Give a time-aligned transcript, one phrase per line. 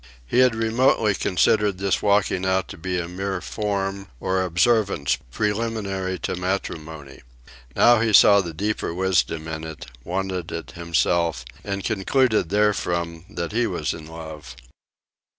[0.25, 6.17] He had remotely considered this walking out to be a mere form or observance preliminary
[6.21, 7.21] to matrimony.
[7.75, 13.51] Now he saw the deeper wisdom in it, wanted it himself, and concluded therefrom that
[13.51, 14.55] he was in love.